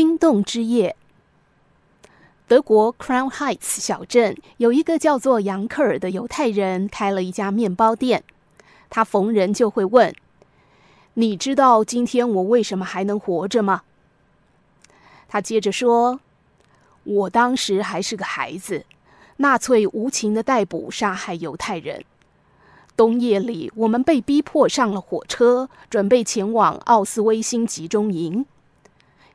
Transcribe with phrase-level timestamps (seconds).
[0.00, 0.96] 冰冻之夜。
[2.48, 8.24] 德国 Crown Heights 小镇有一个叫做杨克尔的犹太人，开了一家面包店。
[8.88, 10.14] 他逢人就会问
[11.12, 13.82] ：“你知道今天我为什么还能活着吗？”
[15.28, 16.20] 他接着说
[17.04, 18.86] ：“我当时还是个孩子，
[19.36, 22.06] 纳粹无情的逮捕、杀害犹太人。
[22.96, 28.46] 冬夜里，我们被逼迫上了火车，准备前往奥斯威辛集中营。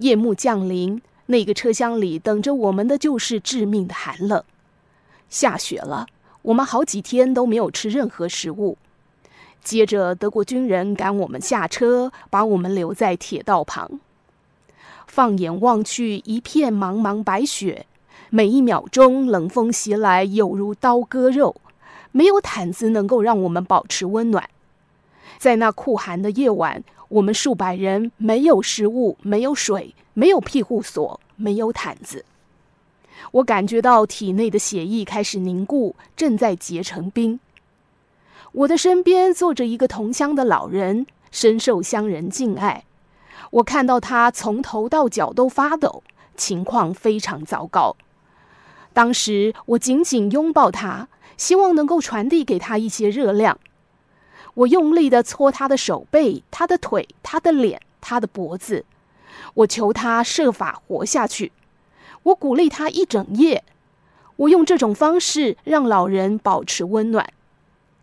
[0.00, 4.42] 夜幕降临。”那个车厢里等着我们的就是致命的寒冷，
[5.28, 6.08] 下雪了，
[6.42, 8.76] 我们好几天都没有吃任何食物。
[9.62, 14.00] 接着，德国军人赶我们下车，把我们留在铁道旁。
[15.06, 17.86] 放眼望去，一片茫茫白雪，
[18.30, 21.54] 每一秒钟冷风袭来，犹如刀割肉。
[22.10, 24.50] 没有毯子能够让我们保持温暖。
[25.38, 29.94] 在那酷寒的夜晚，我们数百人没有食物，没有水。
[30.12, 32.24] 没有庇护所，没有毯子。
[33.30, 37.38] 我感觉到体内的血液开始凝固，正在结成冰。
[38.52, 42.84] 我的身边坐着一个同乡的老人，深受乡人敬爱。
[43.52, 46.02] 我看到他从头到脚都发抖，
[46.36, 47.96] 情况非常糟糕。
[48.92, 53.58] 当时我紧紧拥抱他，希望能够传递给他一些热量。
[54.54, 58.84] 我用力地搓他的手背、他的腿、他的脸、他的脖子。
[59.54, 61.52] 我求他设法活下去，
[62.24, 63.64] 我鼓励他一整夜，
[64.36, 67.32] 我用这种方式让老人保持温暖。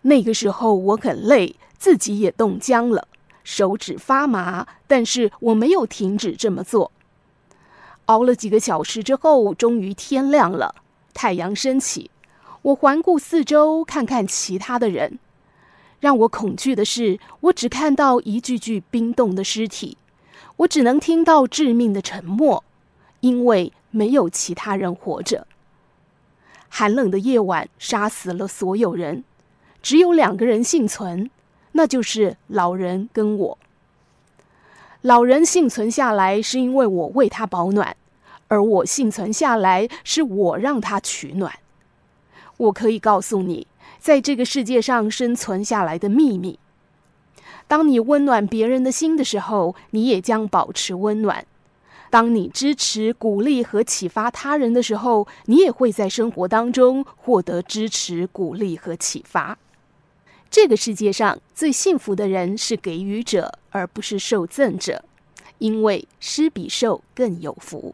[0.03, 3.08] 那个时候我很累，自己也冻僵了，
[3.44, 6.92] 手指发麻，但是我没有停止这么做。
[8.06, 10.75] 熬了几个小时之后，终于天亮了，
[11.14, 12.09] 太阳升起。
[12.62, 15.20] 我环顾四周，看看其他的人。
[16.00, 19.98] 让我恐惧的是，我只看到一具具冰冻的尸体。
[20.58, 22.64] 我只能听到致命的沉默，
[23.20, 25.45] 因为没有其他人活着。
[26.70, 29.23] 寒冷的夜晚杀死了所有人，
[29.81, 31.30] 只有两个人幸存，
[31.74, 33.58] 那就是老人跟我。
[35.02, 37.96] 老人幸存下来是因为我为他保暖，
[38.47, 41.59] 而我幸存下来是我让他取暖。
[42.58, 43.68] 我可以告诉你，
[44.07, 46.57] 在这个世界上生存下来的秘密。
[47.68, 51.44] 当你温暖别人的心的时候，你也将保持温暖；
[52.09, 59.57] 当你支持、鼓励和启发他人的时候，你也会在生活当中获得支持、鼓励和启发。
[60.50, 65.03] 这个世界上最幸福的人是给予者，而不是受赠者，
[65.57, 67.94] 因为施比受更有福。